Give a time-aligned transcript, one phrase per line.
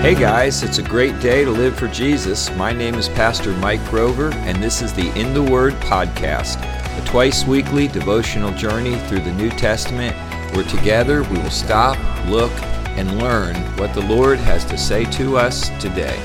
[0.00, 2.54] Hey guys, it's a great day to live for Jesus.
[2.54, 6.62] My name is Pastor Mike Grover, and this is the In the Word podcast,
[6.96, 10.14] a twice weekly devotional journey through the New Testament
[10.54, 11.98] where together we will stop,
[12.28, 12.52] look,
[12.96, 16.16] and learn what the Lord has to say to us today.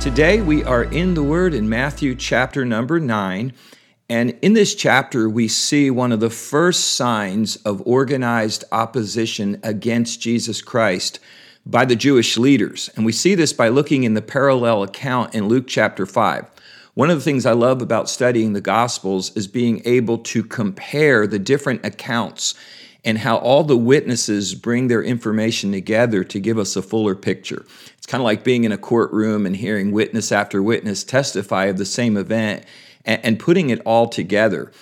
[0.00, 3.52] Today we are in the Word in Matthew chapter number 9.
[4.08, 10.20] And in this chapter, we see one of the first signs of organized opposition against
[10.20, 11.20] Jesus Christ
[11.64, 12.90] by the Jewish leaders.
[12.96, 16.46] And we see this by looking in the parallel account in Luke chapter 5.
[16.92, 21.26] One of the things I love about studying the Gospels is being able to compare
[21.26, 22.54] the different accounts
[23.04, 27.64] and how all the witnesses bring their information together to give us a fuller picture.
[27.98, 31.76] It's kind of like being in a courtroom and hearing witness after witness testify of
[31.76, 32.64] the same event
[33.04, 34.72] and, and putting it all together.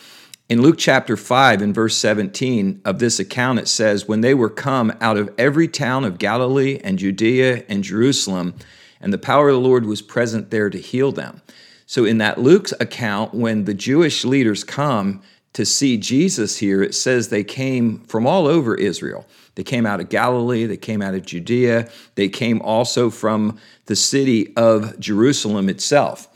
[0.48, 4.50] In Luke chapter 5, in verse 17 of this account, it says, When they were
[4.50, 8.54] come out of every town of Galilee and Judea and Jerusalem,
[9.00, 11.40] and the power of the Lord was present there to heal them.
[11.86, 15.22] So, in that Luke's account, when the Jewish leaders come
[15.52, 19.26] to see Jesus here, it says they came from all over Israel.
[19.54, 23.96] They came out of Galilee, they came out of Judea, they came also from the
[23.96, 26.28] city of Jerusalem itself.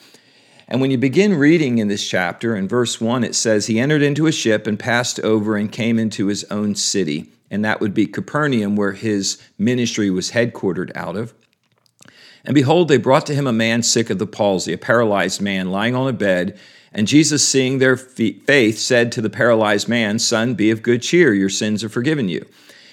[0.69, 4.03] And when you begin reading in this chapter, in verse 1, it says, He entered
[4.03, 7.31] into a ship and passed over and came into his own city.
[7.51, 11.33] And that would be Capernaum, where his ministry was headquartered out of.
[12.47, 15.73] And behold, they brought to him a man sick of the palsy, a paralyzed man
[15.73, 16.59] lying on a bed.
[16.93, 21.35] And Jesus, seeing their faith, said to the paralyzed man, Son, be of good cheer,
[21.35, 22.47] your sins are forgiven you.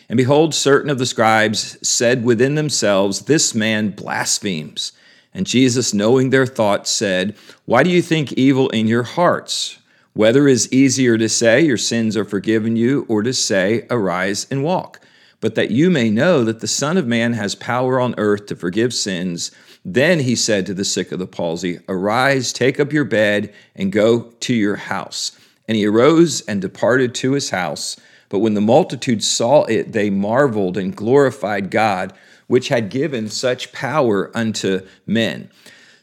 [0.09, 4.91] And behold, certain of the scribes said within themselves, This man blasphemes.
[5.35, 9.77] And Jesus, knowing their thoughts, said, Why do you think evil in your hearts?
[10.13, 14.63] Whether is easier to say, Your sins are forgiven you, or to say, Arise and
[14.63, 14.99] walk.
[15.43, 18.55] But that you may know that the Son of Man has power on earth to
[18.55, 19.51] forgive sins.
[19.83, 23.91] Then he said to the sick of the palsy, Arise, take up your bed, and
[23.91, 25.37] go to your house.
[25.67, 27.97] And he arose and departed to his house.
[28.29, 32.13] But when the multitude saw it, they marveled and glorified God
[32.47, 35.49] which had given such power unto men.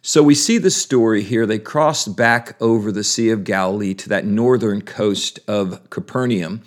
[0.03, 1.47] So we see the story here.
[1.47, 6.61] They crossed back over the Sea of Galilee to that northern coast of Capernaum.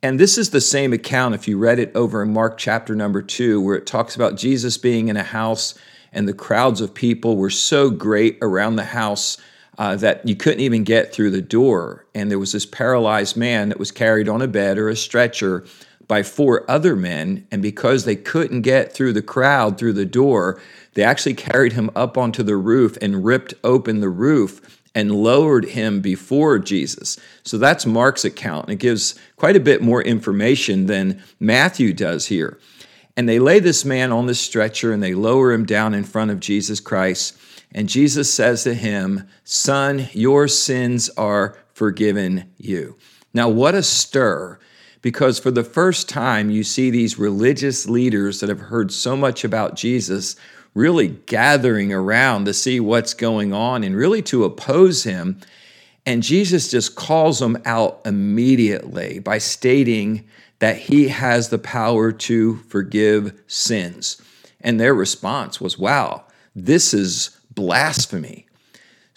[0.00, 3.20] And this is the same account if you read it over in Mark chapter number
[3.20, 5.74] two, where it talks about Jesus being in a house
[6.12, 9.38] and the crowds of people were so great around the house
[9.76, 12.06] uh, that you couldn't even get through the door.
[12.14, 15.66] And there was this paralyzed man that was carried on a bed or a stretcher
[16.06, 17.46] by four other men.
[17.50, 20.60] And because they couldn't get through the crowd through the door,
[20.94, 25.66] they actually carried him up onto the roof and ripped open the roof and lowered
[25.66, 27.18] him before Jesus.
[27.42, 28.64] So that's Mark's account.
[28.64, 32.58] And it gives quite a bit more information than Matthew does here.
[33.16, 36.30] And they lay this man on the stretcher and they lower him down in front
[36.30, 37.36] of Jesus Christ.
[37.72, 42.96] And Jesus says to him, Son, your sins are forgiven you.
[43.34, 44.58] Now, what a stir
[45.02, 49.44] because for the first time, you see these religious leaders that have heard so much
[49.44, 50.36] about Jesus
[50.78, 55.40] really gathering around to see what's going on and really to oppose him.
[56.06, 60.26] And Jesus just calls them out immediately by stating
[60.60, 64.22] that he has the power to forgive sins.
[64.60, 66.24] And their response was, wow,
[66.54, 68.47] this is blasphemy.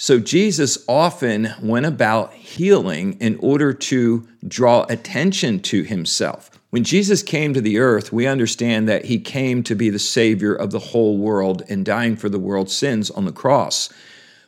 [0.01, 6.49] So Jesus often went about healing in order to draw attention to himself.
[6.71, 10.55] When Jesus came to the earth, we understand that he came to be the Savior
[10.55, 13.93] of the whole world and dying for the world's sins on the cross.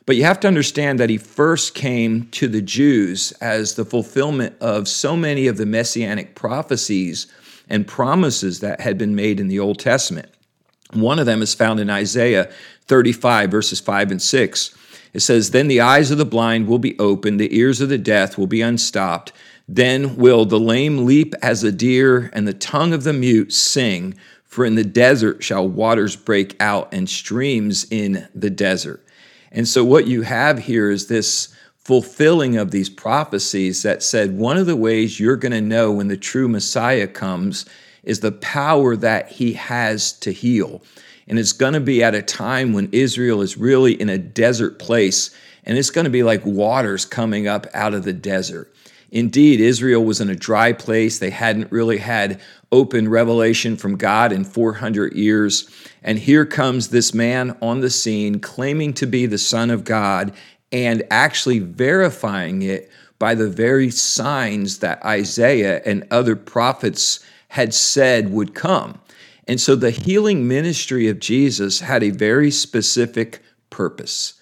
[0.06, 4.56] But you have to understand that he first came to the Jews as the fulfillment
[4.60, 7.28] of so many of the messianic prophecies
[7.68, 10.30] and promises that had been made in the Old Testament.
[10.94, 12.50] One of them is found in Isaiah
[12.88, 14.78] 35, verses 5 and 6
[15.14, 17.96] it says, Then the eyes of the blind will be opened, the ears of the
[17.96, 19.32] deaf will be unstopped.
[19.66, 24.14] Then will the lame leap as a deer, and the tongue of the mute sing.
[24.44, 29.04] For in the desert shall waters break out, and streams in the desert.
[29.50, 34.56] And so, what you have here is this fulfilling of these prophecies that said one
[34.56, 37.66] of the ways you're going to know when the true Messiah comes
[38.02, 40.82] is the power that he has to heal.
[41.28, 44.78] And it's going to be at a time when Israel is really in a desert
[44.78, 45.30] place,
[45.64, 48.74] and it's going to be like waters coming up out of the desert.
[49.10, 51.20] Indeed, Israel was in a dry place.
[51.20, 52.40] They hadn't really had
[52.72, 55.70] open revelation from God in 400 years.
[56.02, 60.34] And here comes this man on the scene claiming to be the Son of God
[60.72, 62.90] and actually verifying it
[63.20, 69.00] by the very signs that Isaiah and other prophets had said would come.
[69.46, 74.34] And so the healing ministry of Jesus had a very specific purpose.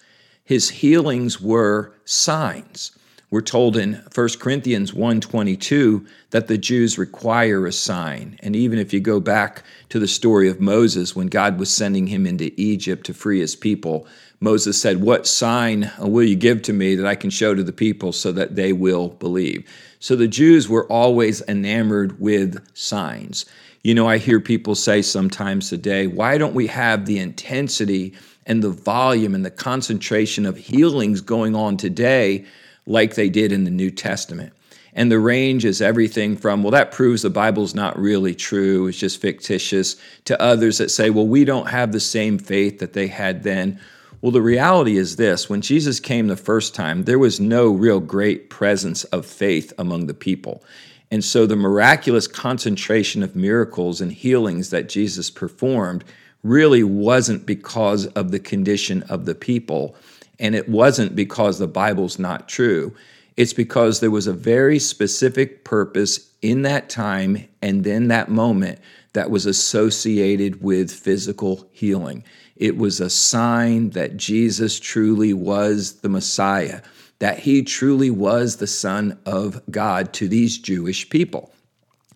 [0.43, 2.91] His healings were signs.
[3.29, 8.37] We're told in 1 Corinthians 1:22 that the Jews require a sign.
[8.43, 12.07] And even if you go back to the story of Moses when God was sending
[12.07, 14.05] him into Egypt to free his people,
[14.39, 17.71] Moses said, "What sign will you give to me that I can show to the
[17.71, 19.63] people so that they will believe?"
[19.99, 23.45] So the Jews were always enamored with signs.
[23.83, 28.13] You know, I hear people say sometimes today, "Why don't we have the intensity
[28.45, 32.45] and the volume and the concentration of healings going on today?"
[32.85, 34.51] like they did in the New Testament.
[34.93, 38.97] And the range is everything from, well, that proves the Bible's not really true, it's
[38.97, 39.95] just fictitious,
[40.25, 43.79] to others that say, well, we don't have the same faith that they had then.
[44.21, 47.99] Well, the reality is this when Jesus came the first time, there was no real
[47.99, 50.63] great presence of faith among the people.
[51.13, 56.03] And so the miraculous concentration of miracles and healings that Jesus performed
[56.41, 59.95] really wasn't because of the condition of the people
[60.39, 62.95] and it wasn't because the Bible's not true.
[63.37, 68.79] It's because there was a very specific purpose in that time and then that moment
[69.13, 72.23] that was associated with physical healing.
[72.55, 76.81] It was a sign that Jesus truly was the Messiah,
[77.19, 81.51] that he truly was the Son of God to these Jewish people.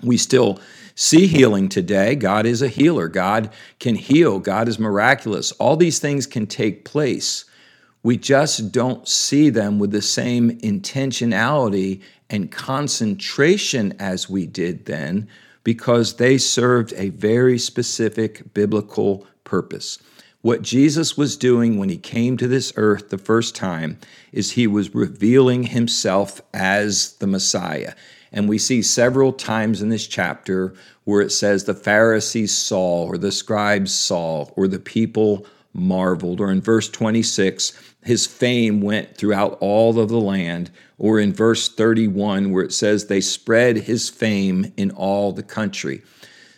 [0.03, 0.59] We still
[0.95, 2.15] see healing today.
[2.15, 3.07] God is a healer.
[3.07, 4.39] God can heal.
[4.39, 5.51] God is miraculous.
[5.53, 7.45] All these things can take place.
[8.03, 15.27] We just don't see them with the same intentionality and concentration as we did then
[15.63, 19.99] because they served a very specific biblical purpose.
[20.47, 23.99] What Jesus was doing when he came to this earth the first time
[24.31, 27.95] is he was revealing himself as the Messiah.
[28.31, 30.73] And we see several times in this chapter
[31.03, 36.39] where it says the Pharisees saw, or the scribes saw, or the people marveled.
[36.39, 37.73] Or in verse 26,
[38.05, 40.71] his fame went throughout all of the land.
[40.97, 46.03] Or in verse 31, where it says they spread his fame in all the country.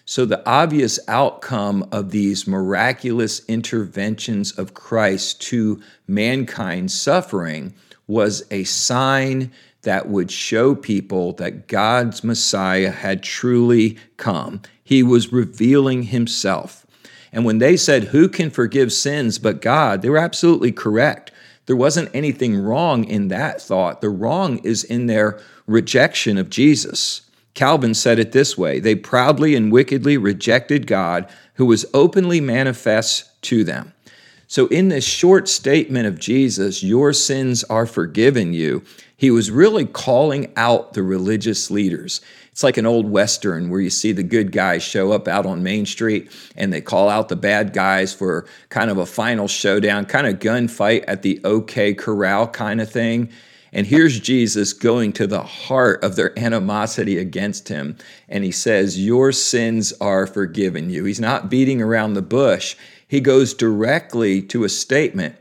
[0.09, 7.75] So, the obvious outcome of these miraculous interventions of Christ to mankind's suffering
[8.07, 9.51] was a sign
[9.83, 14.63] that would show people that God's Messiah had truly come.
[14.83, 16.87] He was revealing himself.
[17.31, 20.01] And when they said, Who can forgive sins but God?
[20.01, 21.31] they were absolutely correct.
[21.67, 24.01] There wasn't anything wrong in that thought.
[24.01, 27.28] The wrong is in their rejection of Jesus.
[27.59, 33.41] Calvin said it this way They proudly and wickedly rejected God, who was openly manifest
[33.41, 33.91] to them.
[34.47, 38.81] So, in this short statement of Jesus, your sins are forgiven you,
[39.17, 42.21] he was really calling out the religious leaders.
[42.53, 45.61] It's like an old Western where you see the good guys show up out on
[45.61, 50.05] Main Street and they call out the bad guys for kind of a final showdown,
[50.05, 53.29] kind of gunfight at the OK Corral kind of thing.
[53.71, 57.97] And here's Jesus going to the heart of their animosity against him.
[58.27, 61.05] And he says, Your sins are forgiven you.
[61.05, 62.75] He's not beating around the bush.
[63.07, 65.35] He goes directly to a statement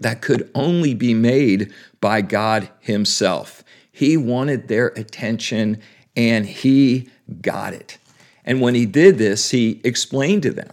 [0.00, 3.62] that could only be made by God Himself.
[3.90, 5.80] He wanted their attention
[6.16, 7.08] and he
[7.40, 7.98] got it.
[8.44, 10.70] And when he did this, he explained to them.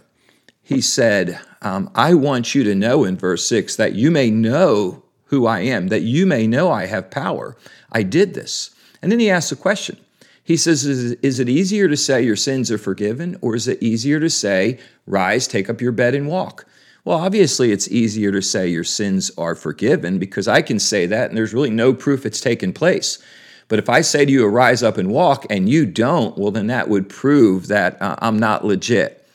[0.62, 5.02] He said, um, I want you to know in verse 6 that you may know
[5.32, 7.56] who I am, that you may know I have power.
[7.90, 8.68] I did this.
[9.00, 9.96] And then he asks a question.
[10.44, 14.20] He says, is, it easier to say your sins are forgiven, or is it easier
[14.20, 16.66] to say, rise, take up your bed, and walk?
[17.06, 21.30] Well, obviously, it's easier to say your sins are forgiven because I can say that
[21.30, 23.18] and there's really no proof it's taken place.
[23.68, 26.66] But if I say to you, arise up and walk, and you don't, well, then
[26.66, 29.26] that would prove that uh, I'm not legit.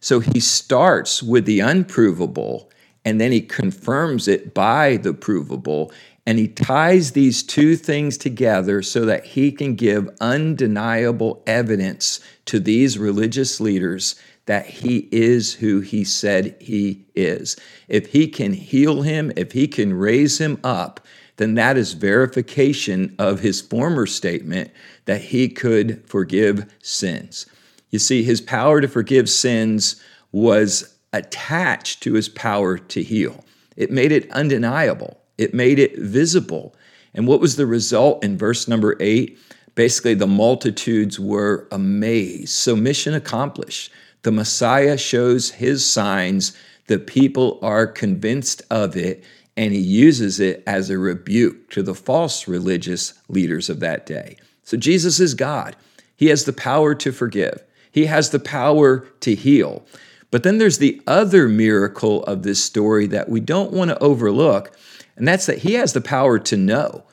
[0.00, 2.70] So he starts with the unprovable
[3.06, 5.92] and then he confirms it by the provable.
[6.26, 12.58] And he ties these two things together so that he can give undeniable evidence to
[12.58, 17.56] these religious leaders that he is who he said he is.
[17.86, 20.98] If he can heal him, if he can raise him up,
[21.36, 24.72] then that is verification of his former statement
[25.04, 27.46] that he could forgive sins.
[27.90, 33.44] You see, his power to forgive sins was attached to his power to heal.
[33.76, 36.74] It made it undeniable, it made it visible.
[37.14, 39.38] And what was the result in verse number eight?
[39.74, 42.50] Basically, the multitudes were amazed.
[42.50, 43.90] So, mission accomplished.
[44.22, 46.56] The Messiah shows his signs.
[46.88, 49.24] The people are convinced of it
[49.56, 54.36] and he uses it as a rebuke to the false religious leaders of that day.
[54.62, 55.76] So Jesus is God.
[56.16, 57.62] He has the power to forgive.
[57.90, 59.86] He has the power to heal.
[60.30, 64.76] But then there's the other miracle of this story that we don't want to overlook,
[65.16, 67.04] and that's that he has the power to know.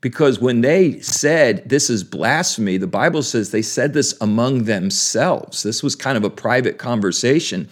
[0.00, 5.62] Because when they said this is blasphemy, the Bible says they said this among themselves.
[5.62, 7.68] This was kind of a private conversation.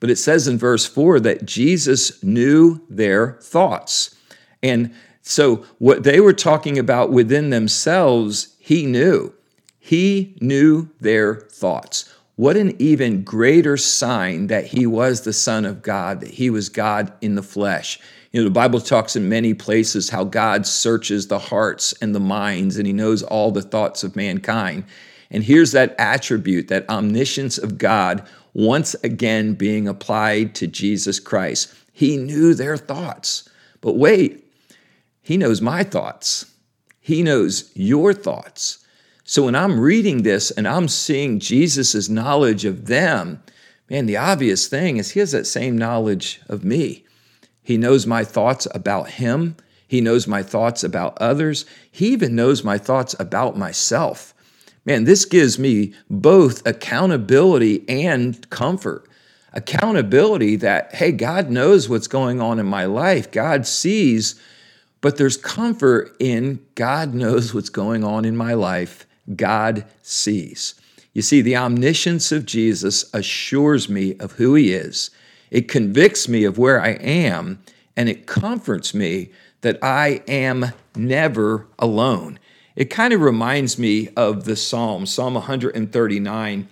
[0.00, 4.14] But it says in verse 4 that Jesus knew their thoughts.
[4.62, 9.32] And so what they were talking about within themselves, he knew.
[9.78, 12.12] He knew their thoughts.
[12.38, 16.68] What an even greater sign that he was the Son of God, that he was
[16.68, 17.98] God in the flesh.
[18.30, 22.20] You know, the Bible talks in many places how God searches the hearts and the
[22.20, 24.84] minds, and he knows all the thoughts of mankind.
[25.32, 31.74] And here's that attribute, that omniscience of God, once again being applied to Jesus Christ.
[31.92, 33.50] He knew their thoughts.
[33.80, 34.48] But wait,
[35.22, 36.46] he knows my thoughts,
[37.00, 38.78] he knows your thoughts.
[39.28, 43.42] So when I'm reading this and I'm seeing Jesus' knowledge of them,
[43.90, 47.04] man, the obvious thing is he has that same knowledge of me.
[47.62, 49.54] He knows my thoughts about him.
[49.86, 51.66] He knows my thoughts about others.
[51.92, 54.32] He even knows my thoughts about myself.
[54.86, 59.06] Man, this gives me both accountability and comfort.
[59.52, 64.40] Accountability that, hey, God knows what's going on in my life, God sees,
[65.02, 69.04] but there's comfort in God knows what's going on in my life
[69.36, 70.74] God sees.
[71.12, 75.10] You see, the omniscience of Jesus assures me of who he is.
[75.50, 77.60] It convicts me of where I am,
[77.96, 79.30] and it comforts me
[79.62, 82.38] that I am never alone.
[82.76, 86.68] It kind of reminds me of the Psalm, Psalm 139,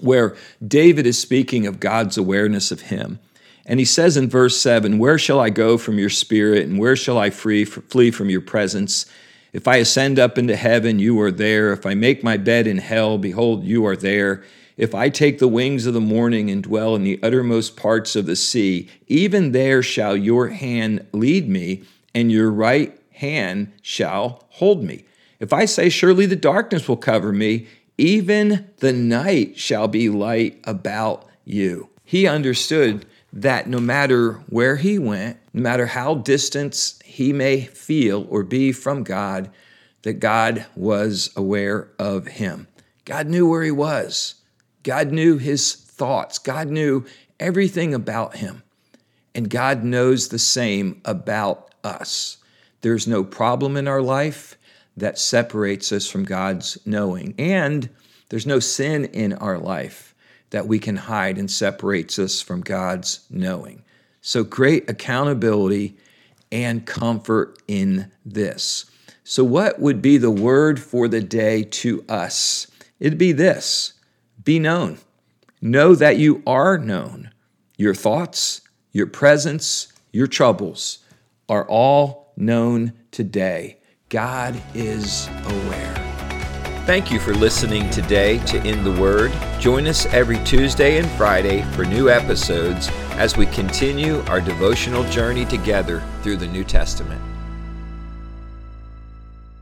[0.00, 3.18] where David is speaking of God's awareness of him.
[3.64, 6.96] And he says in verse 7 Where shall I go from your spirit, and where
[6.96, 9.06] shall I free, flee from your presence?
[9.52, 11.72] If I ascend up into heaven, you are there.
[11.72, 14.44] If I make my bed in hell, behold, you are there.
[14.76, 18.26] If I take the wings of the morning and dwell in the uttermost parts of
[18.26, 21.82] the sea, even there shall your hand lead me,
[22.14, 25.04] and your right hand shall hold me.
[25.40, 27.66] If I say, Surely the darkness will cover me,
[27.98, 31.90] even the night shall be light about you.
[32.04, 38.26] He understood that no matter where he went, no matter how distant he may feel
[38.28, 39.50] or be from God,
[40.02, 42.66] that God was aware of him.
[43.04, 44.36] God knew where he was.
[44.82, 46.38] God knew his thoughts.
[46.38, 47.04] God knew
[47.38, 48.62] everything about him.
[49.34, 52.38] And God knows the same about us.
[52.80, 54.56] There's no problem in our life
[54.96, 57.34] that separates us from God's knowing.
[57.38, 57.90] And
[58.28, 60.09] there's no sin in our life
[60.50, 63.84] that we can hide and separates us from God's knowing.
[64.20, 65.96] So great accountability
[66.52, 68.86] and comfort in this.
[69.24, 72.66] So, what would be the word for the day to us?
[72.98, 73.94] It'd be this
[74.42, 74.98] be known.
[75.60, 77.30] Know that you are known.
[77.76, 80.98] Your thoughts, your presence, your troubles
[81.48, 83.78] are all known today.
[84.08, 86.09] God is aware.
[86.86, 89.32] Thank you for listening today to In the Word.
[89.60, 95.44] Join us every Tuesday and Friday for new episodes as we continue our devotional journey
[95.44, 97.29] together through the New Testament.